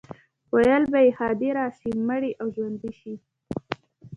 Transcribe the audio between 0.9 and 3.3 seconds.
به یې ښادي راشي، مړی او ژوندی شي.